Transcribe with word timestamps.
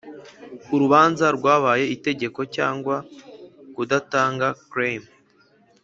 urubanza 0.73 1.25
rwabaye 1.37 1.83
itegeko 1.95 2.39
cyangwa 2.55 2.95
kudatanga 3.75 4.47
claim 4.71 5.03